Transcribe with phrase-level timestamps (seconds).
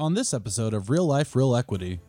[0.00, 2.00] on this episode of Real Life, Real Equity.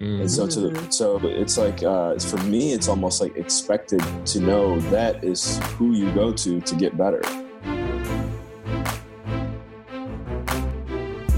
[0.00, 4.40] And so to the, so it's like uh, for me, it's almost like expected to
[4.40, 7.20] know that is who you go to to get better.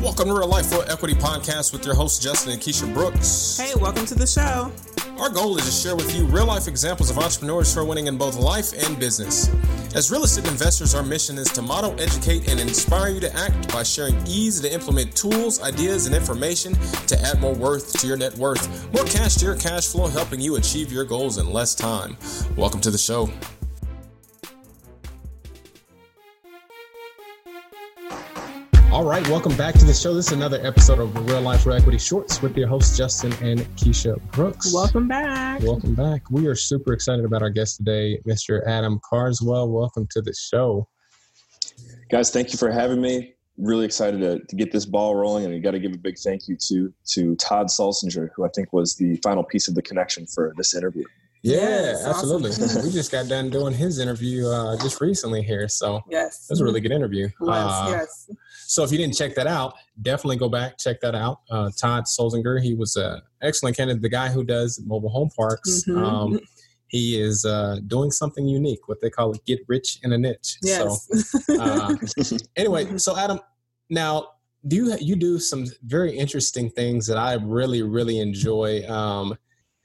[0.00, 3.58] Welcome to Real Life Real Equity Podcast with your hosts Justin and Keisha Brooks.
[3.58, 4.72] Hey, welcome to the show.
[5.20, 8.06] Our goal is to share with you real life examples of entrepreneurs who are winning
[8.06, 9.50] in both life and business.
[9.94, 13.70] As real estate investors, our mission is to model, educate, and inspire you to act
[13.70, 16.72] by sharing easy to implement tools, ideas, and information
[17.06, 20.40] to add more worth to your net worth, more cash to your cash flow, helping
[20.40, 22.16] you achieve your goals in less time.
[22.56, 23.28] Welcome to the show.
[29.10, 30.14] Right, welcome back to the show.
[30.14, 33.60] This is another episode of Real Life Real Equity Shorts with your hosts Justin and
[33.76, 34.72] Keisha Brooks.
[34.72, 35.62] Welcome back.
[35.62, 36.30] Welcome back.
[36.30, 38.64] We are super excited about our guest today, Mr.
[38.66, 39.68] Adam Carswell.
[39.68, 40.88] Welcome to the show.
[42.10, 43.34] Guys, thank you for having me.
[43.58, 46.16] Really excited to, to get this ball rolling, and you got to give a big
[46.18, 49.82] thank you to to Todd Sulsinger, who I think was the final piece of the
[49.82, 51.04] connection for this interview.
[51.42, 52.50] Yeah, Yes, absolutely.
[52.50, 52.82] awesome.
[52.86, 56.46] we just got done doing his interview uh, just recently here, so Yes.
[56.46, 57.28] that was a really good interview.
[57.40, 58.30] Was, Uh, yes.
[58.70, 61.40] So if you didn't check that out, definitely go back check that out.
[61.50, 64.00] Uh, Todd Solzinger, he was an excellent candidate.
[64.00, 65.82] The guy who does mobile home parks.
[65.88, 66.06] Mhm.
[66.06, 66.40] Um,
[66.86, 70.58] he is uh, doing something unique, what they call it, get rich in a niche.
[70.62, 71.08] Yes.
[71.46, 71.96] So uh,
[72.56, 73.40] anyway, so Adam,
[73.88, 74.28] now
[74.68, 78.88] do you you do some very interesting things that I really really enjoy.
[78.88, 79.36] Um,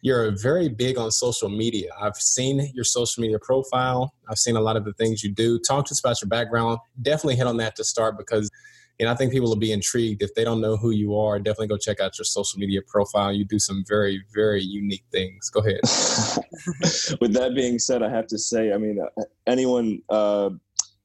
[0.01, 1.89] you're very big on social media.
[1.99, 4.13] I've seen your social media profile.
[4.29, 5.57] I've seen a lot of the things you do.
[5.57, 6.77] Talk to us about your background.
[7.01, 8.51] Definitely hit on that to start because
[8.99, 11.37] know I think people will be intrigued if they don't know who you are.
[11.37, 13.33] Definitely go check out your social media profile.
[13.33, 15.49] You do some very very unique things.
[15.49, 15.81] Go ahead.
[17.19, 20.51] With that being said, I have to say, I mean, uh, anyone uh,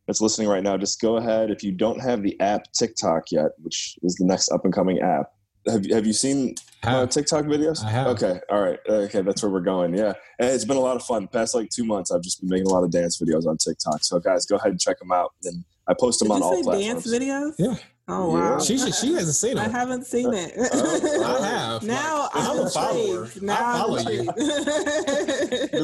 [0.07, 1.51] that's listening right now, just go ahead.
[1.51, 5.01] If you don't have the app TikTok yet, which is the next up and coming
[5.01, 5.33] app,
[5.67, 6.55] have you, have you seen
[6.85, 7.85] uh, TikTok videos?
[7.85, 8.07] I have.
[8.09, 9.95] Okay, all right, okay, that's where we're going.
[9.95, 11.23] Yeah, and it's been a lot of fun.
[11.23, 13.59] The past like two months, I've just been making a lot of dance videos on
[13.59, 14.03] TikTok.
[14.03, 15.33] So guys, go ahead and check them out.
[15.45, 17.05] And I post them Did on you all say platforms.
[17.05, 17.55] dance videos?
[17.59, 17.75] Yeah.
[18.09, 18.51] Oh Yeah.
[18.51, 18.59] wow.
[18.61, 19.61] She should, she hasn't seen it.
[19.61, 20.53] I haven't seen it.
[20.57, 21.83] Oh, I have.
[21.83, 23.29] Now Like, I'm I'm a follower.
[23.41, 24.25] Now I I'm follow you.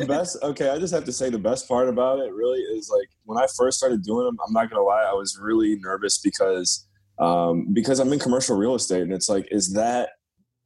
[0.01, 2.91] the best okay i just have to say the best part about it really is
[2.95, 6.19] like when i first started doing them i'm not gonna lie i was really nervous
[6.19, 6.87] because
[7.19, 10.11] um because i'm in commercial real estate and it's like is that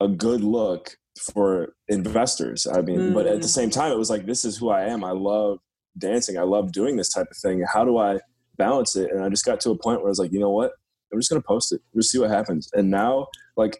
[0.00, 3.50] a good look for investors i mean but at the Mm.
[3.50, 5.58] same time it was like this is who i am i love
[5.98, 8.18] dancing i love doing this type of thing how do i
[8.64, 10.50] balance it and i just got to a point where i was like you know
[10.50, 10.70] what
[11.12, 13.26] i'm just gonna post it just see what happens and now
[13.56, 13.74] like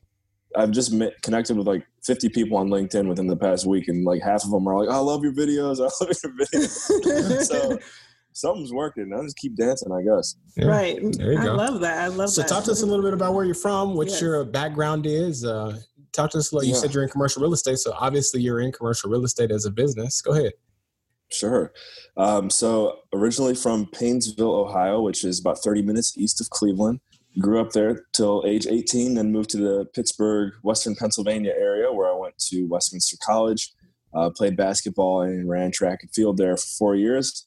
[0.56, 4.04] I've just met, connected with like 50 people on LinkedIn within the past week, and
[4.04, 5.76] like half of them are like, "I love your videos.
[5.78, 7.78] I love your videos." so
[8.32, 9.12] something's working.
[9.14, 10.34] I'll just keep dancing, I guess.
[10.56, 10.66] Yeah.
[10.66, 10.98] Right.
[11.16, 11.54] There you I go.
[11.54, 11.98] love that.
[11.98, 12.48] I love So that.
[12.48, 14.20] So talk to us a little bit about where you're from, what Yes.
[14.20, 15.44] your background is.
[15.44, 15.78] Uh,
[16.12, 16.50] talk to us.
[16.50, 16.80] a little- You Yeah.
[16.80, 19.70] said you're in commercial real estate, so obviously you're in commercial real estate as a
[19.70, 20.20] business.
[20.20, 20.54] Go ahead.
[21.32, 21.72] Sure.
[22.16, 27.00] Um, so originally from Painesville, Ohio, which is about 30 minutes east of Cleveland.
[27.38, 32.12] Grew up there till age 18, then moved to the Pittsburgh, Western Pennsylvania area, where
[32.12, 33.72] I went to Westminster College.
[34.12, 37.46] Uh, played basketball and ran track and field there for four years.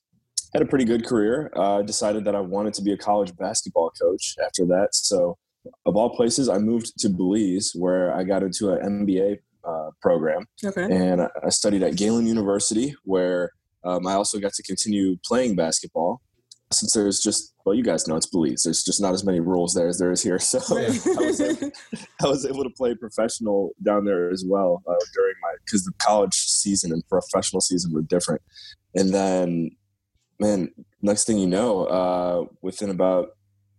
[0.53, 1.51] Had a pretty good career.
[1.53, 4.95] Uh, decided that I wanted to be a college basketball coach after that.
[4.95, 5.37] So,
[5.85, 10.45] of all places, I moved to Belize, where I got into an MBA uh, program
[10.63, 10.83] okay.
[10.83, 13.51] and I studied at Galen University, where
[13.83, 16.21] um, I also got to continue playing basketball.
[16.71, 18.63] Since there's just, well, you guys know it's Belize.
[18.63, 20.39] There's just not as many rules there as there is here.
[20.39, 20.87] So Yeah.
[21.19, 21.71] I, was able,
[22.23, 25.91] I was able to play professional down there as well uh, during my, because the
[25.99, 28.41] college season and professional season were different.
[28.95, 29.71] And then,
[30.39, 30.71] man,
[31.01, 33.29] next thing you know, uh, within about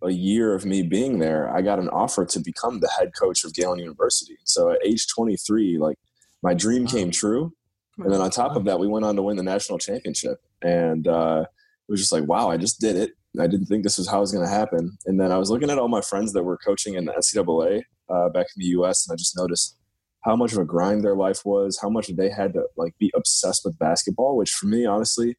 [0.03, 3.43] a year of me being there, I got an offer to become the head coach
[3.45, 4.37] of Galen University.
[4.45, 5.97] So at age 23, like
[6.43, 6.91] my dream Wow.
[6.91, 7.53] came true.
[7.99, 10.39] And then on top of that, we went on to win the national championship.
[10.63, 11.45] And uh,
[11.89, 13.13] it was just like, wow, I just did it.
[13.41, 14.97] I didn't think this was how it was going to happen.
[15.07, 17.83] And then I was looking at all my friends that were coaching in the NCAA
[18.09, 19.77] uh, back in the U.S., and I just noticed
[20.25, 23.11] how much of a grind their life was, how much they had to like be
[23.15, 24.37] obsessed with basketball.
[24.37, 25.37] Which for me, honestly,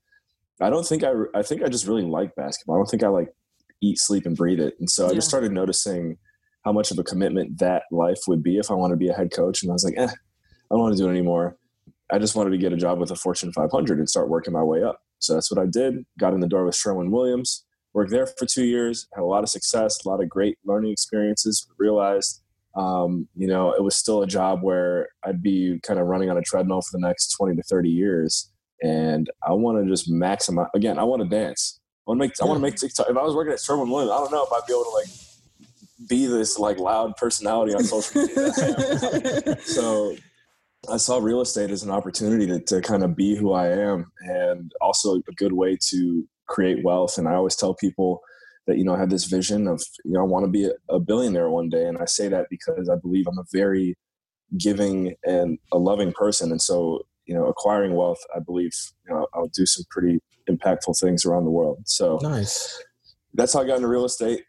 [0.62, 1.12] I don't think I.
[1.34, 2.76] I think I just really like basketball.
[2.76, 3.30] I don't think I like
[3.82, 4.76] eat, sleep, and breathe it.
[4.80, 6.18] And so I just started noticing
[6.64, 9.14] how much of a commitment that life would be if I wanted to be a
[9.14, 9.62] head coach.
[9.62, 11.58] And I was like, eh, I don't want to do it anymore.
[12.12, 14.64] I just wanted to get a job with a Fortune 500 and start working my
[14.64, 15.00] way up.
[15.20, 16.06] So that's what I did.
[16.20, 17.66] Got in the door with Sherwin Williams.
[17.94, 19.08] Worked there for two years.
[19.16, 21.68] Had a lot of success, a lot of great learning experiences.
[21.78, 22.42] Realized,
[22.76, 26.38] um, you know, it was still a job where I'd be kind of running on
[26.38, 28.52] a treadmill for the next 20 to 30 years.
[28.84, 30.68] And I want to just maximize.
[30.76, 31.80] Again, I want to dance.
[32.06, 32.34] I want to make.
[32.42, 33.10] I want to make TikTok.
[33.10, 34.90] If I was working at Sherwin Williams, I don't know if I'd be able to
[34.90, 35.08] like
[36.10, 39.58] be this like loud personality on social media.
[39.64, 40.16] so
[40.90, 44.12] I saw real estate as an opportunity to, to kind of be who I am
[44.22, 47.18] and also a good way to create wealth.
[47.18, 48.22] And I always tell people
[48.68, 51.00] that, you know, I have this vision of, you know, I want to be a,
[51.00, 51.86] billionaire one day.
[51.86, 53.96] And I say that because I believe I'm a very
[54.58, 56.52] giving and a loving person.
[56.52, 58.74] And so, you know, acquiring wealth, I believe,
[59.08, 61.80] you know, I'll do some pretty impactful things around the world.
[61.86, 62.84] So nice.
[63.34, 64.44] That's how I got into real estate.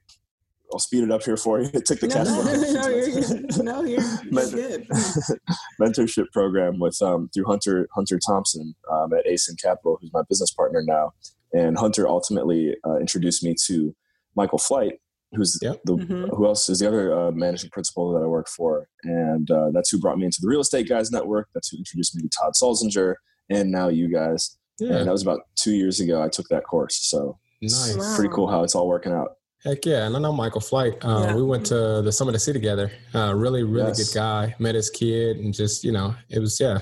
[0.73, 1.71] I'll speed it up here for you.
[1.75, 3.57] It took the no, cash no, no, you're good.
[3.65, 4.89] No, you're, you're good.
[5.81, 10.51] mentorship program with um, through Hunter Hunter Thompson um, at Asym Capital, who's my business
[10.53, 11.13] partner now.
[11.53, 13.95] And Hunter ultimately uh, introduced me to
[14.35, 15.01] Michael Flight,
[15.33, 15.83] who's Yep.
[15.85, 16.37] the Mhm.
[16.37, 19.91] who else is the other uh, managing principal that I work for, and uh, that's
[19.91, 21.49] who brought me into the Real Estate Guys Network.
[21.55, 23.15] That's who introduced me to Todd Solzinger,
[23.49, 24.57] and now you guys.
[24.79, 24.97] Yeah.
[24.97, 26.23] And that was about two years ago.
[26.23, 27.89] I took that course, so Nice.
[27.89, 28.17] it's Wow.
[28.17, 29.37] pretty cool how it's all working out.
[29.67, 30.95] Heck yeah, and I know Michael Flight.
[31.05, 31.35] Uh, Yeah.
[31.35, 32.93] We went to the Summit of the Sea together.
[33.13, 34.13] Uh, really, really Yes.
[34.13, 34.55] good guy.
[34.61, 36.79] Met his kid, and just you know, it was yeah,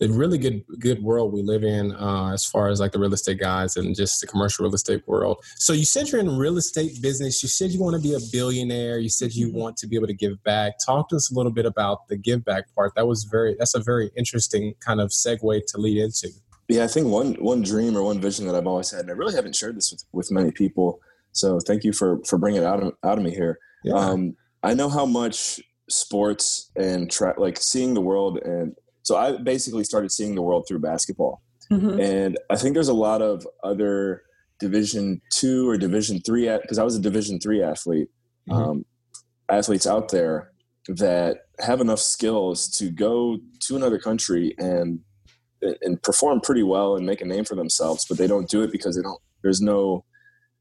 [0.00, 3.14] a really good good world we live in uh, as far as like the real
[3.14, 5.36] estate guys and just the commercial real estate world.
[5.56, 7.44] So you said you're in real estate business.
[7.44, 8.98] You said you want to be a billionaire.
[8.98, 10.74] You said you want to be able to give back.
[10.84, 12.92] Talk to us a little bit about the give back part.
[12.96, 13.54] That was very.
[13.56, 16.30] That's a very interesting kind of segue to lead into.
[16.68, 19.14] Yeah, I think one one dream or one vision that I've always had, and I
[19.14, 20.98] really haven't shared this with, with many people.
[21.36, 23.58] So thank you for for bringing it out of, out of me here.
[23.84, 23.94] Yeah.
[23.94, 29.36] Um, I know how much sports and tra- like seeing the world, and so I
[29.36, 31.42] basically started seeing the world through basketball.
[31.70, 32.00] Mhm.
[32.02, 34.22] And I think there's a lot of other
[34.58, 38.08] Division two or Division three because I was a Division three athlete.
[38.48, 38.54] Mhm.
[38.54, 38.84] Um,
[39.48, 40.52] athletes out there
[40.88, 45.00] that have enough skills to go to another country and
[45.82, 48.70] and perform pretty well and make a name for themselves, but they don't do it
[48.72, 49.20] because they don't.
[49.42, 50.04] There's no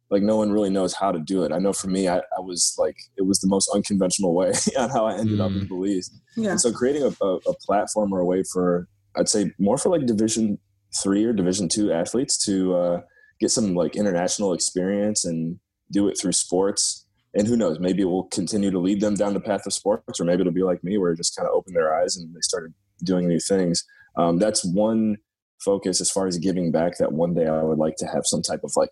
[0.10, 1.52] like no one really knows how to do it.
[1.52, 4.90] I know for me, I, I was like it was the most unconventional way on
[4.90, 6.12] how I ended up in Belize.
[6.36, 6.52] Yeah.
[6.52, 8.88] And so creating a, a, a platform or a way for
[9.18, 10.60] I'd say more for like Division
[11.02, 13.02] three or Division two athletes to uh,
[13.40, 15.60] get some like international experience and
[15.92, 17.06] do it through sports.
[17.34, 20.22] And who knows, maybe it will continue to lead them down the path of sports,
[20.22, 22.34] or maybe it'll be like me, where it just kind of opened their eyes and
[22.34, 22.74] they started
[23.04, 23.84] doing new things.
[24.16, 25.18] Um, that's one
[25.60, 26.98] focus as far as giving back.
[26.98, 28.90] That one day I would like to have some type of like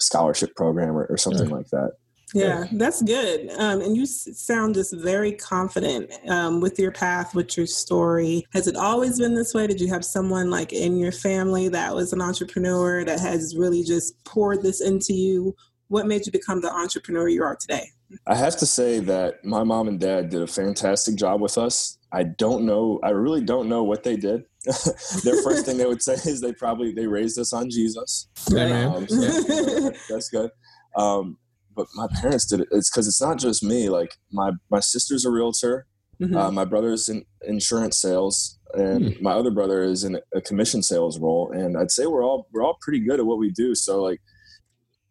[0.00, 1.92] scholarship program or, or something like that.
[2.34, 3.50] Yeah, that's good.
[3.58, 8.44] Um, and you sound just very confident um, with your path, with your story.
[8.52, 9.68] Has it always been this way?
[9.68, 13.84] Did you have someone like in your family that was an entrepreneur that has really
[13.84, 15.54] just poured this into you?
[15.88, 17.88] What made you become the entrepreneur you are today?
[18.26, 21.98] I have to say that my mom and dad did a fantastic job with us.
[22.12, 23.00] I don't know.
[23.02, 24.44] I really don't know what they did.
[25.24, 28.28] Their first thing they would say is they probably they raised us on Jesus.
[28.50, 28.94] Yeah, man.
[28.94, 30.50] Um, so, you know, that's good.
[30.96, 31.38] Um,
[31.74, 32.68] but my parents did it.
[32.70, 33.88] It's because it's not just me.
[33.88, 35.86] Like my my sister's a realtor.
[36.22, 36.36] Mhm.
[36.36, 41.18] Uh, my brother's in insurance sales, and my other brother is in a commission sales
[41.18, 41.50] role.
[41.52, 43.74] And I'd say we're all we're all pretty good at what we do.
[43.74, 44.20] So like,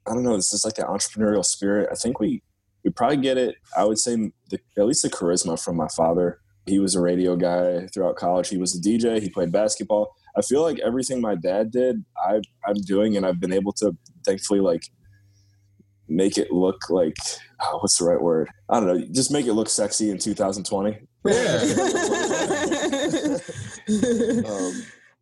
[0.08, 0.36] I don't know.
[0.38, 1.90] This is like an entrepreneurial spirit.
[1.92, 2.42] I think we
[2.84, 3.56] we probably get it.
[3.78, 4.16] I would say
[4.50, 6.40] the, at least the charisma from my father.
[6.66, 8.48] He was a radio guy throughout college.
[8.50, 9.22] He was a DJ.
[9.22, 10.16] He played basketball.
[10.38, 13.92] I feel like everything my dad did, I, I'm doing, and I've been able to
[14.26, 14.84] thankfully like
[16.08, 17.16] make it look like
[17.62, 18.50] oh, what's the right word?
[18.70, 19.06] I don't know.
[19.12, 21.00] Just make it look sexy in 2020.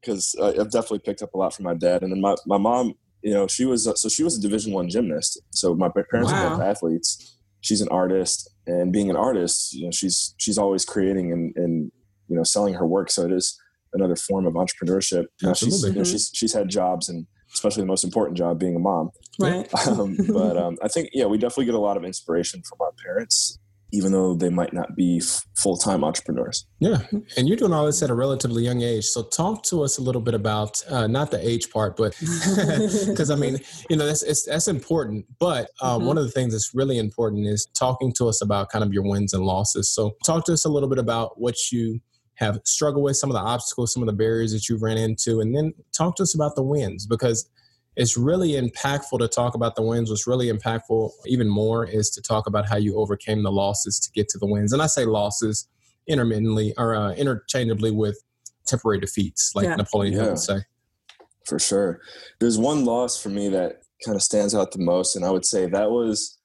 [0.02, 2.58] Because um, I've definitely picked up a lot from my dad, and then my, my
[2.58, 2.94] mom.
[3.24, 5.40] You know, she was so she was a Division One gymnast.
[5.52, 6.48] So my parents Wow.
[6.48, 7.38] are both athletes.
[7.62, 11.92] She's an artist, and being an artist, you know, she's she's always creating and, and
[12.28, 13.10] you know selling her work.
[13.10, 13.60] So it is
[13.94, 15.26] another form of entrepreneurship.
[15.42, 18.76] Now she's you know, she's she's had jobs, and especially the most important job being
[18.76, 19.12] a mom.
[19.40, 19.68] right.
[19.88, 22.92] Um, but um, I think yeah, we definitely get a lot of inspiration from our
[23.04, 23.60] parents,
[23.92, 26.66] even though they might not be f- full time entrepreneurs.
[26.80, 27.00] Yeah,
[27.38, 29.06] and you're doing all this at a relatively young age.
[29.06, 33.30] So talk to us a little bit about uh, not the age part, but because
[33.30, 35.26] I mean, you know, that's it's, that's important.
[35.40, 36.06] But um, Mhm.
[36.06, 39.04] one of the things that's really important is talking to us about kind of your
[39.04, 39.92] wins and losses.
[39.94, 42.00] So talk to us a little bit about what you
[42.36, 45.42] have struggled with, some of the obstacles, some of the barriers that you've ran into,
[45.42, 47.48] and then talk to us about the wins because
[47.96, 50.10] it's really impactful to talk about the wins.
[50.10, 54.12] What's really impactful, even more, is to talk about how you overcame the losses to
[54.12, 54.72] get to the wins.
[54.74, 55.68] And I say losses
[56.08, 58.22] intermittently or uh, interchangeably with
[58.66, 59.76] temporary defeats, like Yeah.
[59.76, 60.30] Napoleon Hill Yeah.
[60.30, 60.60] would say.
[61.46, 62.00] For sure.
[62.40, 65.46] There's one loss for me that kind of stands out the most, and I would
[65.46, 66.38] say that was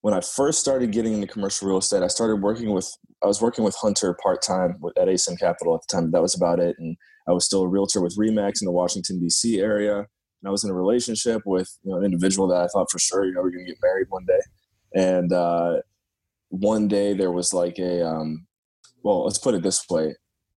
[0.00, 2.02] when I first started getting into commercial real estate.
[2.02, 2.90] I started working with
[3.22, 6.10] I was working with Hunter part time at Asym Capital at the time.
[6.10, 6.96] That was about it, and
[7.26, 9.60] I was still a realtor with Remax in the Washington D.C.
[9.60, 10.06] area.
[10.44, 12.98] And I was in a relationship with you know an individual that I thought for
[12.98, 14.40] sure you know we're going to get married one day,
[14.94, 15.76] and uh,
[16.50, 18.46] one day there was like a um,
[19.02, 20.16] well, let's put it this way.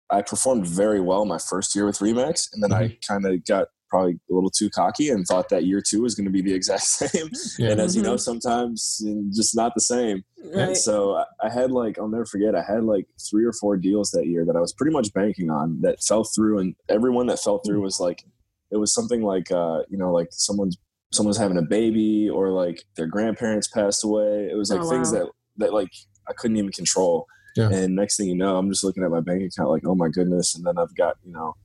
[0.10, 2.94] I performed very well my first year with Remax, and then mm-hmm.
[2.94, 6.16] I kind of got probably a little too cocky and thought that year two was
[6.16, 7.30] going to be the exact same.
[7.58, 7.72] Yeah.
[7.72, 8.00] And as mm-hmm.
[8.00, 8.18] you know, mm-hmm.
[8.18, 9.02] sometimes
[9.34, 10.24] just not the same.
[10.44, 10.70] Right.
[10.70, 14.12] And so I had like, I'll never forget, I had like three or four deals
[14.12, 16.60] that year that I was pretty much banking on that fell through.
[16.60, 18.24] And everyone that fell through was like,
[18.72, 20.78] it was something like, uh, you know, like someone's,
[21.12, 24.50] someone's having a baby or like their grandparents passed away.
[24.52, 25.20] It was like oh, things wow.
[25.20, 25.92] that, that like
[26.28, 27.28] I couldn't even control.
[27.56, 27.70] Yeah.
[27.72, 30.10] And next thing you know, I'm just looking at my bank account like, oh my
[30.10, 30.56] goodness.
[30.56, 31.56] And then I've got, you know,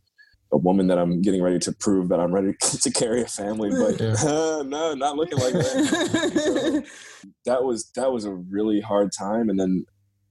[0.53, 3.71] a woman that I'm getting ready to prove that I'm ready to carry a family,
[3.71, 4.15] but yeah.
[4.23, 6.85] uh, no, not looking like that.
[7.25, 9.87] so that was that was a really hard time, and then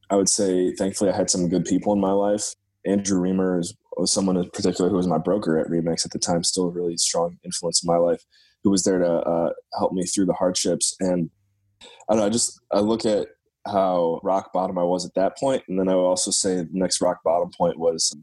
[0.10, 2.54] I would say, thankfully, I had some good people in my life.
[2.86, 6.20] Andrew Reamer is, was someone in particular who was my broker at Remax at the
[6.20, 8.24] time, still a really strong influence in my life,
[8.64, 10.96] who was there to uh, help me through the hardships.
[11.00, 11.30] And
[11.82, 13.28] I don't know, I just I look at
[13.66, 16.70] how rock bottom I was at that point, and then I would also say the
[16.72, 18.16] next rock bottom point was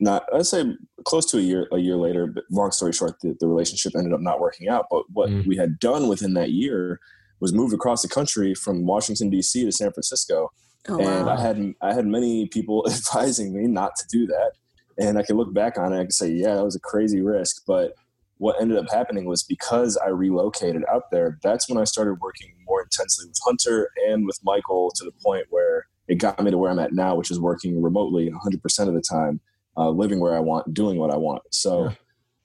[0.00, 2.26] not I'd say close to a year a year later.
[2.26, 4.86] But long story short, the, the relationship ended up not working out.
[4.90, 5.46] But what mm.
[5.46, 7.00] we had done within that year
[7.40, 9.64] was moved across the country from Washington D.C.
[9.64, 10.50] to San Francisco,
[10.88, 11.36] oh, and wow.
[11.36, 14.52] I had I had many people advising me not to do that.
[14.98, 17.20] And I can look back on it, I can say, yeah, that was a crazy
[17.20, 17.62] risk.
[17.66, 17.94] But
[18.38, 22.52] what ended up happening was because I relocated out there, that's when I started working
[22.66, 26.58] more intensely with Hunter and with Michael to the point where it got me to
[26.58, 29.40] where I'm at now, which is working remotely 100% of the time
[29.76, 31.42] uh, living where I want, doing what I want.
[31.50, 31.94] So yeah.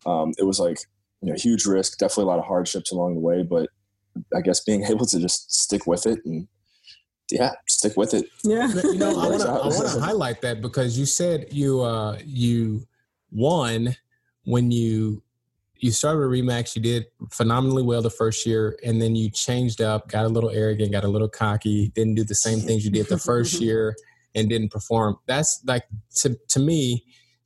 [0.06, 0.80] um, it was like
[1.22, 3.70] you know huge risk, definitely a lot of hardships along the way, but
[4.36, 6.48] I guess being able to just stick with it and
[7.32, 8.26] yeah, stick with it.
[8.44, 11.82] Yeah, you know, I want to I want to highlight that because you said you
[11.82, 12.88] uh you
[13.32, 13.96] won
[14.44, 15.22] when you
[15.82, 19.80] you started with Remax, you did phenomenally well the first year, and then you changed
[19.80, 22.92] up, got a little arrogant, got a little cocky, didn't do the same things you
[22.92, 23.96] did the first year,
[24.36, 25.18] and didn't perform.
[25.26, 25.84] That's like
[26.18, 27.06] to to me,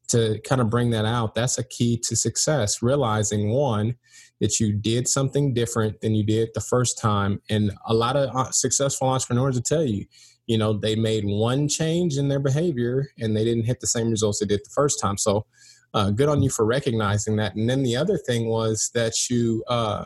[0.10, 2.82] to kind of bring that out, that's a key to success.
[2.82, 3.96] Realizing one,
[4.44, 7.42] that you did something different than you did the first time.
[7.50, 10.06] And a lot of uh, successful entrepreneurs will tell you,
[10.48, 14.10] you know, they made one change in their behavior and they didn't hit the same
[14.10, 15.18] results they did the first time.
[15.18, 15.46] So,
[15.94, 17.56] uh, good on you for recognizing that.
[17.56, 20.04] And then the other thing was that you uh,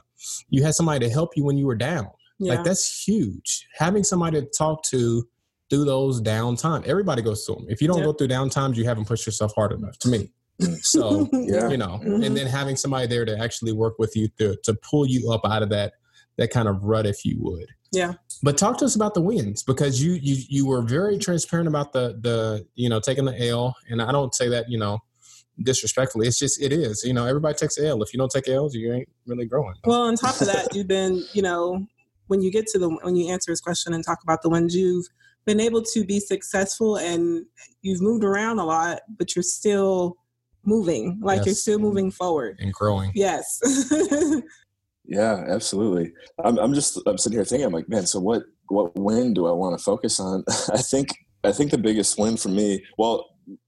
[0.50, 2.12] you had somebody to help you when you were down.
[2.38, 2.54] Yeah.
[2.54, 3.68] Like that's huge.
[3.74, 5.28] Having somebody to talk to
[5.72, 6.86] through those down times.
[6.88, 7.66] Everybody goes through them.
[7.70, 9.98] If you don't go through down times, you haven't pushed yourself hard enough.
[10.00, 10.30] To me.
[10.82, 11.70] So yeah.
[11.70, 12.24] you know, mm-hmm.
[12.24, 15.42] and then having somebody there to actually work with you to to pull you up
[15.46, 15.94] out of that
[16.38, 17.68] that kind of rut, if you would.
[17.92, 18.14] Yeah.
[18.44, 21.94] But talk to us about the wins because you you you were very transparent about
[21.94, 25.00] the the you know taking the L, and I don't say that you know
[25.64, 26.28] disrespectfully.
[26.28, 27.04] It's just it is.
[27.04, 28.02] You know, everybody takes L.
[28.04, 29.76] If you don't take L's, you ain't really growing.
[29.86, 31.86] Well, on top of that, you've been you know
[32.28, 34.76] when you get to the when you answer his question and talk about the wins
[34.76, 35.08] you've
[35.46, 37.46] been able to be successful and
[37.82, 40.18] you've moved around a lot, but you're still
[40.68, 41.46] moving, like yes.
[41.46, 43.12] you're still moving forward and growing.
[43.16, 43.60] Yes.
[45.06, 46.12] yeah, absolutely.
[46.44, 49.48] I'm, I'm just, I'm sitting here thinking, I'm like, man, so what, what win do
[49.48, 50.44] I want to focus on?
[50.74, 51.10] I think,
[51.44, 53.26] I think the biggest win for me, well,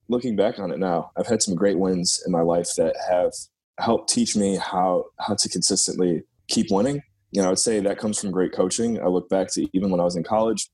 [0.09, 3.31] looking back on it now, I've had some great wins in my life that have
[3.79, 7.01] helped teach me how, how to consistently keep winning.
[7.31, 8.99] You know, I would say that comes from great coaching.
[8.99, 10.69] I look back to even when I was in college,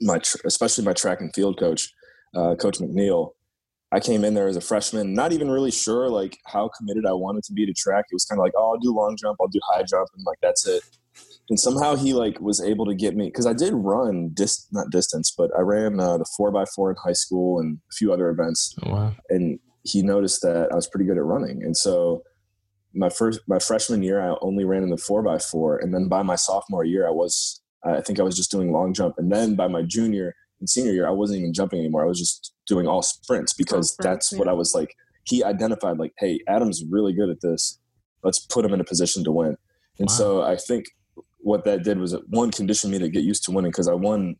[0.00, 1.88] my especially my track and field coach,
[2.36, 3.30] uh, Coach McNeil.
[3.92, 7.12] I came in there as a freshman, not even really sure like how committed I
[7.12, 8.06] wanted to be to track.
[8.10, 10.24] It was kind of like, oh, I'll do long jump, I'll do high jump, and
[10.24, 10.82] like that's it.
[11.50, 14.90] And somehow he like was able to get me because I did run dis not
[14.90, 18.12] distance, but I ran uh, the four by four in high school and a few
[18.12, 18.74] other events.
[18.82, 19.14] Oh, wow!
[19.28, 22.22] And he noticed that I was pretty good at running, and so
[22.94, 26.08] my first my freshman year I only ran in the four by four, and then
[26.08, 29.16] by my sophomore year I was I think I was just doing long jump.
[29.18, 32.04] And then by my junior and senior year, I wasn't even jumping anymore.
[32.04, 34.38] I was just doing all sprints because all sprints, that's yeah.
[34.38, 34.94] what I was like.
[35.24, 37.78] He identified like, hey, Adam's really good at this.
[38.22, 39.56] Let's put him in a position to win.
[39.98, 40.14] And wow.
[40.14, 40.86] so I think
[41.38, 43.94] what that did was it one conditioned me to get used to winning because I
[43.94, 44.36] won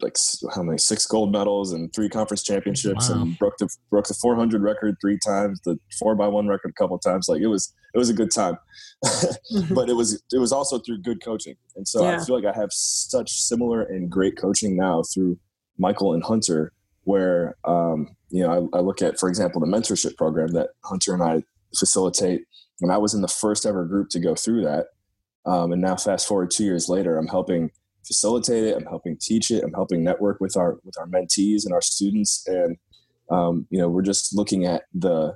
[0.00, 0.16] like
[0.54, 3.22] how many six gold medals and three conference championships wow.
[3.22, 6.80] and broke the broke the 400 record three times the four by one record a
[6.80, 8.56] couple times like it was it was a good time
[9.04, 9.72] mm-hmm.
[9.72, 12.16] but it was it was also through good coaching and so yeah.
[12.16, 15.38] i feel like i have such similar and great coaching now through
[15.78, 16.72] michael and hunter
[17.04, 21.14] where um, you know I, I look at for example the mentorship program that hunter
[21.14, 21.42] and i
[21.78, 22.42] facilitate
[22.80, 24.86] and i was in the first ever group to go through that
[25.46, 27.70] um, and now fast forward two years later i'm helping
[28.06, 28.76] facilitate it.
[28.76, 29.64] I'm helping teach it.
[29.64, 32.76] I'm helping network with our with our mentees and our students, and
[33.30, 35.34] um, you know, we're just looking at the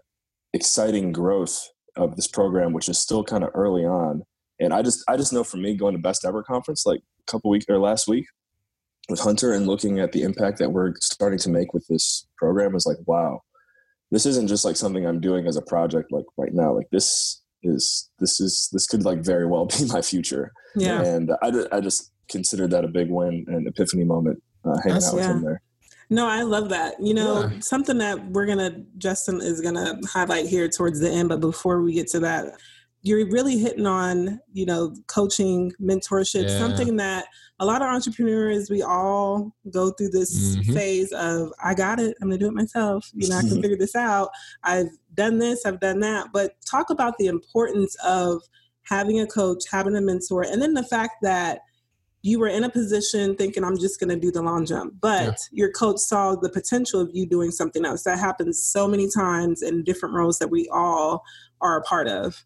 [0.52, 4.22] exciting growth of this program, which is still kind of early on.
[4.60, 7.30] And I just I just know for me going to Best Ever conference like a
[7.30, 8.26] couple weeks or last week,
[9.08, 12.74] with Hunter and looking at the impact that we're starting to make with this program
[12.74, 13.42] is like, wow,
[14.10, 16.74] this isn't just like something I'm doing as a project like right now.
[16.74, 20.52] Like this is this is this could like very well be my future.
[20.76, 21.02] Yeah.
[21.02, 25.08] And I, I just considered that a big win and epiphany moment uh, hanging That's-
[25.08, 25.30] out with yeah.
[25.32, 25.62] him there.
[26.10, 26.94] No, I love that.
[27.02, 27.60] You know, Yeah.
[27.60, 31.92] something that we're gonna Justin is gonna highlight here towards the end, but before we
[31.92, 32.54] get to that,
[33.02, 36.59] you're really hitting on, you know, coaching, mentorship, Yeah.
[36.59, 37.26] something that
[37.61, 40.75] a lot of entrepreneurs we all go through this Mhm.
[40.75, 43.09] phase of I got it, I'm gonna do it myself.
[43.14, 44.31] You know, I can figure this out.
[44.64, 46.28] I've done this, I've done that.
[46.33, 48.43] But talk about the importance of
[48.83, 51.61] having a coach, having a mentor, and then the fact that
[52.23, 55.23] you were in a position thinking I'm just going to do the long jump, but
[55.23, 55.35] Yeah.
[55.52, 58.02] your coach saw the potential of you doing something else.
[58.02, 61.23] That happens so many times in different roles that we all
[61.61, 62.45] are a part of.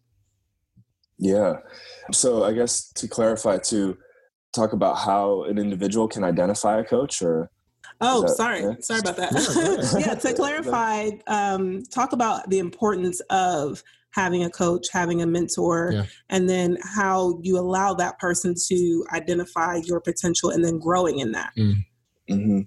[1.23, 1.59] Yeah.
[2.11, 3.97] So I guess to clarify, to
[4.53, 7.49] talk about how an individual can identify a coach or
[8.01, 8.73] Oh, that- sorry, yeah?
[8.81, 9.31] sorry about that.
[9.31, 10.05] Yeah, go ahead.
[10.05, 15.91] yeah, to clarify, um, talk about the importance of having a coach, having a mentor,
[15.93, 16.05] Yeah.
[16.29, 21.31] and then how you allow that person to identify your potential and then growing in
[21.31, 21.51] that.
[22.27, 22.61] hmm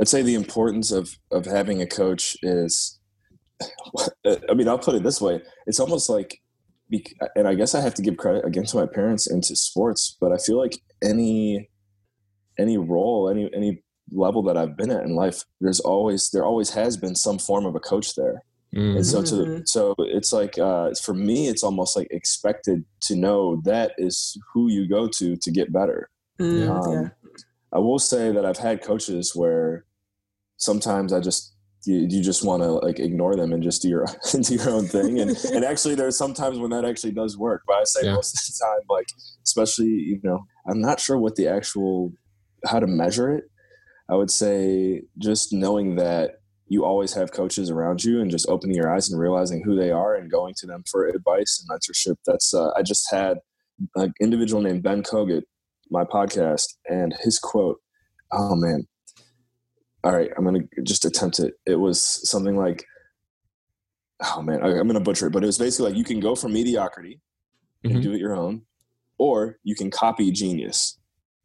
[0.00, 2.98] I'd say the importance of of having a coach is,
[4.50, 6.40] I mean, I'll put it this way: it's almost like, bec-
[7.34, 10.16] and I guess I have to give credit again to my parents and to sports,
[10.20, 11.68] but I feel like any
[12.58, 16.70] any role, any any level that I've been at in life, there's always there always
[16.70, 18.42] has been some form of a coach there.
[18.74, 18.96] Mm.
[18.96, 19.68] And so to Mhm.
[19.68, 24.68] so it's like uh, for me, it's almost like expected to know that is who
[24.70, 26.08] you go to to get better.
[26.38, 27.08] Mm, Um, yeah.
[27.72, 29.84] I will say that I've had coaches where
[30.58, 31.54] sometimes I just
[31.86, 34.86] you, you just want to like ignore them and just do your do your own
[34.86, 35.20] thing.
[35.20, 37.62] And and actually, there's sometimes when that actually does work.
[37.66, 38.14] But I say Yeah.
[38.14, 39.06] most of the time, like
[39.44, 42.12] especially you know, I'm not sure what the actual
[42.66, 43.44] how to measure it.
[44.10, 46.36] I would say just knowing that
[46.68, 49.90] you always have coaches around you and just opening your eyes and realizing who they
[49.90, 52.16] are and going to them for advice and mentorship.
[52.26, 53.38] That's uh, I just had
[53.94, 55.42] an individual named Ben Kogut,
[55.90, 57.78] my podcast, and his quote.
[58.32, 58.86] Oh man!
[60.06, 61.54] All right, I'm gonna just attempt it.
[61.66, 62.84] It was something like,
[64.22, 66.36] oh man, I, I'm gonna butcher it, but it was basically like you can go
[66.36, 67.20] from mediocrity
[67.82, 68.62] and do it your own,
[69.18, 70.96] or you can copy genius.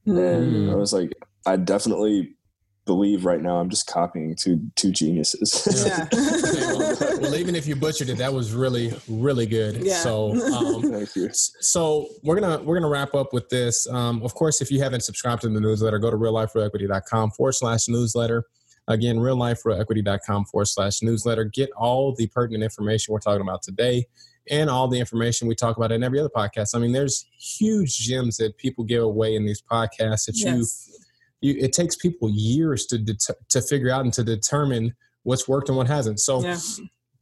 [0.08, 0.19] Mm.
[0.36, 0.78] And I Mm.
[0.78, 1.12] was like,
[1.47, 2.36] I definitely
[2.85, 5.85] believe right now I'm just copying two two geniuses.
[5.85, 6.07] Yeah.
[7.21, 9.77] well, even if you butchered it, that was really, really good.
[9.77, 9.97] Yeah.
[9.97, 11.29] So, um, Thank you.
[11.31, 13.87] so we're gonna we're gonna wrap up with this.
[13.87, 17.87] Um, of course, if you haven't subscribed to the newsletter, go to realliferealequity.com forward slash
[17.87, 18.45] newsletter.
[18.87, 21.45] Again, realliferealequity.com forward slash newsletter.
[21.45, 24.05] Get all the pertinent information we're talking about today
[24.49, 26.75] and all the information we talk about in every other podcast.
[26.75, 30.89] I mean, there's huge gems that people give away in these podcasts that Yes.
[30.89, 30.97] you,
[31.41, 35.77] it takes people years to det- to figure out and to determine what's worked and
[35.77, 36.19] what hasn't.
[36.19, 36.60] So, Yeah.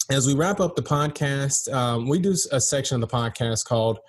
[0.10, 4.00] as we wrap up the podcast, um, we do a section of the podcast called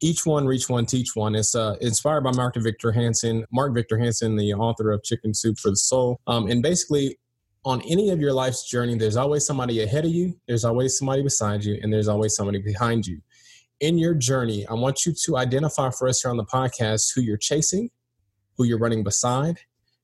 [0.00, 3.44] "Each One Reach One Teach One." It's uh, inspired by Mark Victor Hansen.
[3.52, 7.18] Mark Victor Hansen, the author of Chicken Soup for the Soul, um, and basically.
[7.66, 11.22] On any of your life's journey, there's always somebody ahead of you, there's always somebody
[11.22, 13.20] beside you, and there's always somebody behind you.
[13.80, 17.20] In your journey, I want you to identify for us here on the podcast who
[17.20, 17.90] you're chasing,
[18.56, 19.58] who you're running beside,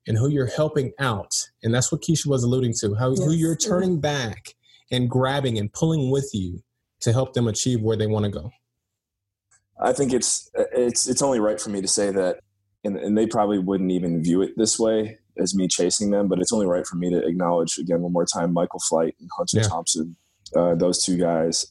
[0.07, 1.33] and who you're helping out.
[1.63, 4.55] And that's what Keisha was alluding to, how who you're turning back
[4.91, 6.63] and grabbing and pulling with you
[7.01, 8.51] to help them achieve where they want to go.
[9.81, 12.41] I think it's it's it's only right for me to say that,
[12.85, 16.39] and, and they probably wouldn't even view it this way as me chasing them, but
[16.39, 19.59] it's only right for me to acknowledge again one more time Michael Flight and Hunter
[19.59, 19.65] Yeah.
[19.65, 20.17] Thompson,
[20.55, 21.67] uh, those two guys.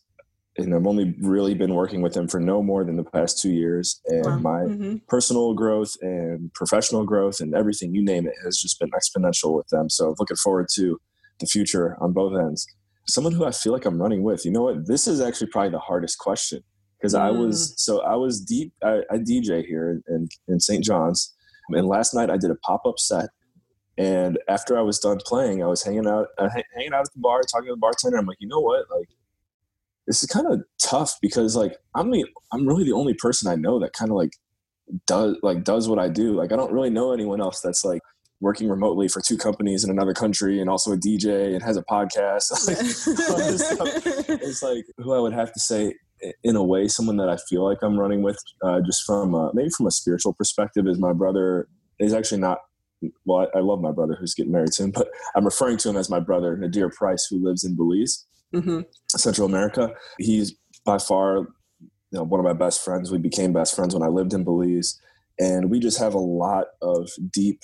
[0.57, 3.51] And I've only really been working with them for no more than the past two
[3.51, 4.37] years, and Wow.
[4.39, 5.05] my Mhm.
[5.07, 9.67] personal growth and professional growth and everything you name it has just been exponential with
[9.67, 9.89] them.
[9.89, 10.97] So I'm looking forward to
[11.39, 12.65] the future on both ends.
[13.07, 14.45] Someone who I feel like I'm running with.
[14.45, 14.87] You know what?
[14.87, 16.63] This is actually probably the hardest question
[16.97, 18.73] because I was so I was deep.
[18.81, 20.83] I, I DJ here in in St.
[20.83, 21.33] John's,
[21.69, 23.29] and last night I did a pop up set.
[23.97, 27.13] And after I was done playing, I was hanging out, uh, ha- hanging out at
[27.13, 28.17] the bar, talking to the bartender.
[28.17, 28.85] I'm like, you know what?
[28.89, 29.07] Like,
[30.07, 33.55] this is kind of tough because like I'm the I'm really the only person I
[33.55, 34.31] know that kind of like
[35.07, 36.33] does like does what I do.
[36.33, 38.01] Like I don't really know anyone else that's like
[38.41, 41.83] working remotely for two companies in another country and also a DJ and has a
[41.83, 42.51] podcast.
[42.67, 45.95] Like, it's like who I would have to say
[46.43, 49.51] in a way someone that I feel like I'm running with uh, just from uh,
[49.53, 51.67] maybe from a spiritual perspective is my brother
[51.99, 52.59] is actually not
[53.25, 55.97] well I, I love my brother who's getting married soon but I'm referring to him
[55.97, 58.85] as my brother Nadir Price who lives in Belize Mhm.
[59.09, 59.93] Central America.
[60.17, 60.53] He's
[60.85, 63.11] by far you know, one of my best friends.
[63.11, 64.99] We became best friends when I lived in Belize,
[65.39, 67.61] and we just have a lot of deep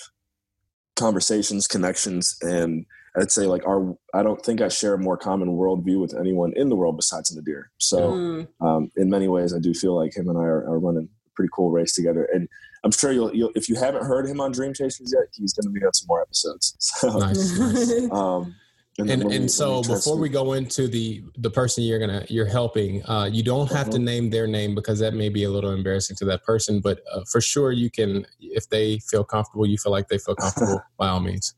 [0.96, 5.50] conversations, connections, and I'd say like our I don't think I share a more common
[5.50, 7.72] worldview with anyone in the world besides Nadir.
[7.78, 8.48] So Mm.
[8.62, 11.30] um, in many ways, I do feel like him and I are, are running a
[11.36, 12.28] pretty cool race together.
[12.34, 12.48] And
[12.84, 15.74] I'm sure you'll, you'll if you haven't heard him on Dream Chasers yet, he's going
[15.74, 16.76] to be on some more episodes.
[16.80, 17.58] So, Nice.
[17.58, 18.12] nice.
[18.12, 18.56] um,
[18.97, 22.25] then and when and so before transfer- we go into the the person you're gonna
[22.30, 24.04] you're helping uh you don't have to Mhm.
[24.04, 27.21] name their name because that may be a little embarrassing to that person but uh,
[27.32, 31.08] for sure you can if they feel comfortable you feel like they feel comfortable by
[31.08, 31.54] all means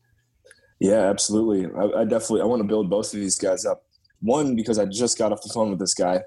[0.80, 1.66] Yeah, absolutely.
[1.80, 3.84] I, I definitely I want to build both of these guys up.
[4.20, 6.22] One because I just got off the phone with this guy.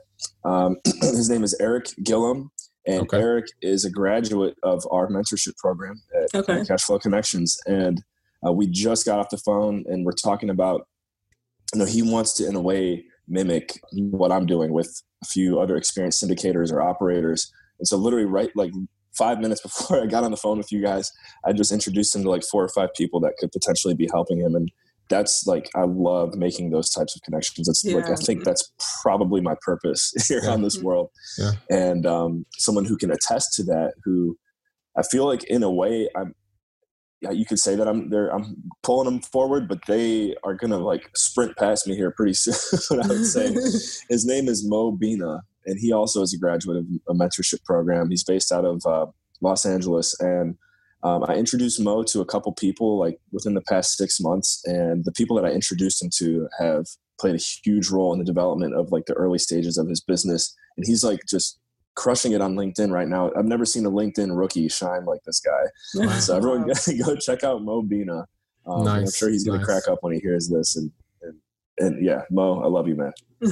[0.45, 2.49] Um, his name is Eric Gillum,
[2.87, 3.17] and Okay.
[3.19, 6.59] Eric is a graduate of our mentorship program at Okay.
[6.61, 8.01] Cashflow Connections, and
[8.45, 10.87] uh, we just got off the phone and we're talking about.
[11.73, 15.59] You know, he wants to in a way mimic what I'm doing with a few
[15.59, 18.71] other experienced syndicators or operators, and so literally right like
[19.17, 21.11] five minutes before I got on the phone with you guys,
[21.45, 24.39] I just introduced him to like four or five people that could potentially be helping
[24.39, 24.55] him.
[24.55, 24.71] And
[25.09, 27.67] that's like, I love making those types of connections.
[27.67, 30.51] It's like, I think that's probably my purpose here Yeah.
[30.51, 31.09] on this world.
[31.37, 31.51] Yeah.
[31.69, 34.37] And um, someone who can attest to that, who
[34.97, 36.35] I feel like in a way, I'm,
[37.21, 38.33] yeah, you could say that I'm there.
[38.33, 43.01] I'm pulling them forward, but they are gonna like sprint past me here pretty soon.
[43.01, 43.51] I would say
[44.09, 48.09] his name is Mo Bina, and he also is a graduate of a mentorship program.
[48.09, 49.07] He's based out of uh,
[49.41, 50.57] Los Angeles, and
[51.03, 55.03] um, I introduced Mo to a couple people like within the past six months, and
[55.05, 56.85] the people that I introduced him to have
[57.19, 60.55] played a huge role in the development of like the early stages of his business.
[60.75, 61.57] And he's like just
[61.97, 63.31] crushing it on LinkedIn right now.
[63.35, 65.63] I've never seen a LinkedIn rookie shine like this guy.
[65.95, 66.19] Wow.
[66.19, 66.71] So everyone
[67.05, 68.25] go check out Mo Bina.
[68.65, 70.77] Um, and I'm sure he's gonna crack up when he hears this.
[70.77, 71.35] And, and
[71.79, 73.11] and yeah, Mo, I love you, man.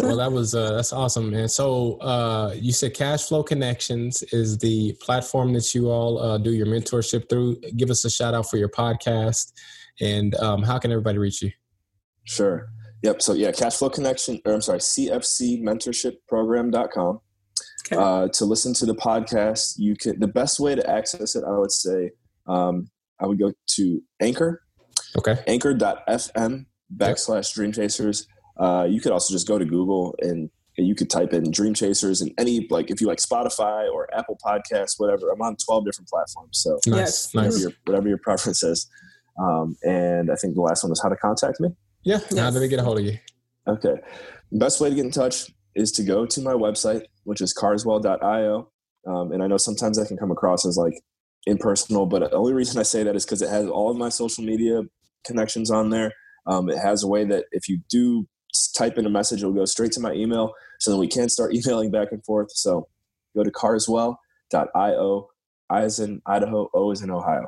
[0.00, 4.56] well that was uh that's awesome man so uh you said cash flow connections is
[4.58, 8.48] the platform that you all uh, do your mentorship through give us a shout out
[8.48, 9.52] for your podcast
[10.00, 11.50] and um how can everybody reach you
[12.24, 12.70] Sure.
[13.02, 13.22] Yep.
[13.22, 17.20] So yeah, cash flow connection, or I'm sorry, cfcmentorshipprogram.com.
[17.92, 18.02] Okay.
[18.02, 21.50] Uh, to listen to the podcast, you can, the best way to access it, I
[21.58, 22.10] would say,
[22.46, 22.88] um,
[23.20, 24.62] I would go to Anchor,
[25.16, 28.26] okay anchor.fm backslash dream chasers.
[28.58, 32.20] Uh, you could also just go to Google and you could type in dream chasers
[32.22, 36.08] and any, like, if you like Spotify or Apple podcasts, whatever, I'm on 12 different
[36.08, 36.58] platforms.
[36.62, 37.34] So nice Yes.
[37.34, 38.88] whatever nice your, whatever your preference is.
[39.40, 41.68] Um, and I think the last one was how to contact me.
[42.04, 42.54] yeah how Yes.
[42.54, 43.18] do they get a hold of you
[43.68, 43.94] Okay.
[44.50, 48.68] Best way to get in touch is to go to my website, which is carswell.io.
[49.06, 50.94] Um, and I know sometimes that can come across as like
[51.46, 54.08] impersonal, but the only reason I say that is because it has all of my
[54.08, 54.82] social media
[55.26, 56.12] connections on there.
[56.46, 58.26] Um, it has a way that if you do
[58.74, 60.52] type in a message, it'll go straight to my email.
[60.80, 62.52] So then we can start emailing back and forth.
[62.52, 62.88] So
[63.34, 65.28] go to carswell.io.
[65.70, 67.46] I is in Idaho, O is in Ohio.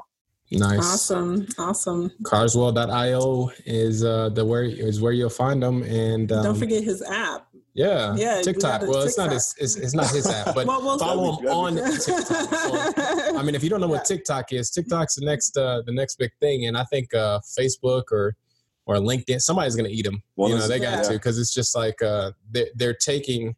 [0.50, 1.46] nice awesome.
[1.58, 2.10] Awesome.
[2.24, 7.02] carswell.io is uh the where is where you'll find them and um, Don't forget his
[7.02, 7.46] app.
[7.74, 10.66] Yeah Yeah, tiktok got a well it's not his it's, it's not his app but
[10.66, 14.52] Well, we'll- follow him on tiktok So, I mean, if you don't know what TikTok
[14.52, 18.36] is, TikTok's the next uh, the next big thing, and I think uh, Facebook or
[18.86, 20.22] or LinkedIn, somebody's gonna eat them.
[20.36, 21.02] Well, you know, they got yeah.
[21.02, 23.56] to because it's just like uh, they're, they're taking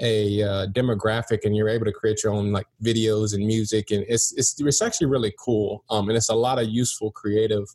[0.00, 4.04] a uh, demographic, and you're able to create your own like videos and music, and
[4.08, 5.84] it's it's it's actually really cool.
[5.90, 7.66] Um, and it's a lot of useful, creative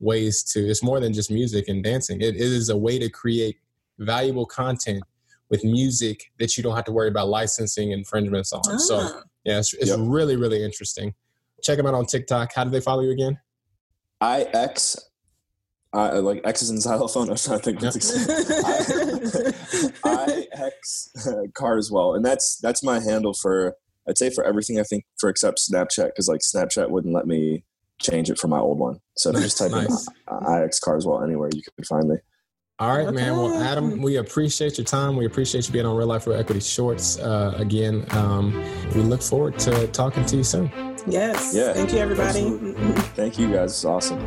[0.00, 0.60] ways to.
[0.60, 2.20] It's more than just music and dancing.
[2.20, 3.56] It, it is a way to create
[3.98, 5.02] valuable content
[5.50, 8.78] with music that you don't have to worry about licensing infringements on.
[8.78, 8.98] So.
[9.00, 9.98] Ah, Yeah, it's, it's Yep.
[10.02, 11.14] really, really interesting.
[11.62, 12.52] Check them out on TikTok.
[12.54, 13.38] How do they follow you again?
[14.22, 14.96] IX,
[15.94, 17.28] uh, like X is in xylophone.
[17.28, 17.80] I was trying to think.
[17.80, 17.94] Yep.
[20.04, 21.10] I X
[21.54, 23.74] Carswell, and that's that's my handle for
[24.08, 24.78] I'd say for everything.
[24.78, 27.64] I think for except Snapchat because like Snapchat wouldn't let me
[28.00, 29.00] change it for my old one.
[29.16, 30.06] So if you just type Nice.
[30.30, 32.16] in IX Carswell anywhere, you can find me.
[32.80, 33.32] All right, man.
[33.36, 35.16] Well, Adam, we appreciate your time.
[35.16, 38.06] We appreciate you being on Real Life Real Equity Shorts uh, again.
[38.10, 38.52] Um,
[38.94, 40.70] we look forward to talking to you soon.
[41.08, 41.52] yes.
[41.52, 42.28] Yeah, Thank you, everybody.
[42.28, 42.74] absolutely.
[43.16, 43.72] Thank you guys.
[43.72, 44.20] It's awesome.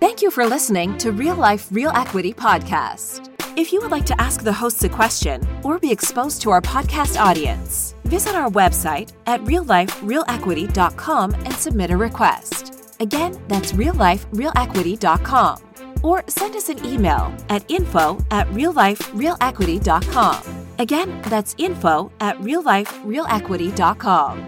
[0.00, 3.28] Thank you for listening to Real Life Real Equity Podcast.
[3.56, 6.60] If you would like to ask the hosts a question or be exposed to our
[6.60, 12.94] podcast audience, visit our website at realliferealequity.com and submit a request.
[13.00, 15.69] Again, that's realliferealequity.com.
[16.02, 20.66] Or send us an email at info at realliferealequity.com.
[20.78, 24.46] Again, that's info at realliferealequity.com.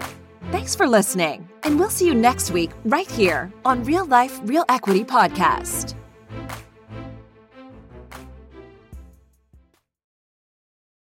[0.51, 4.65] Thanks for listening, and we'll see you next week right here on Real Life Real
[4.69, 5.95] Equity Podcast.